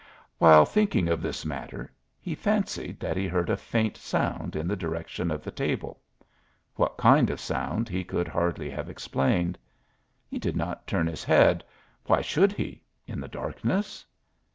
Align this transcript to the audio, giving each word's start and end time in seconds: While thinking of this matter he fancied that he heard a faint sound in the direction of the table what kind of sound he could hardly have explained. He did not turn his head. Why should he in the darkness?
While 0.39 0.65
thinking 0.65 1.07
of 1.09 1.21
this 1.21 1.45
matter 1.45 1.91
he 2.19 2.33
fancied 2.33 2.99
that 3.01 3.15
he 3.17 3.27
heard 3.27 3.51
a 3.51 3.55
faint 3.55 3.97
sound 3.97 4.55
in 4.55 4.67
the 4.67 4.75
direction 4.75 5.29
of 5.29 5.43
the 5.43 5.51
table 5.51 6.01
what 6.73 6.97
kind 6.97 7.29
of 7.29 7.39
sound 7.39 7.87
he 7.87 8.03
could 8.03 8.27
hardly 8.27 8.71
have 8.71 8.89
explained. 8.89 9.59
He 10.27 10.39
did 10.39 10.57
not 10.57 10.87
turn 10.87 11.05
his 11.05 11.23
head. 11.23 11.63
Why 12.07 12.21
should 12.21 12.51
he 12.51 12.81
in 13.05 13.21
the 13.21 13.27
darkness? 13.27 14.03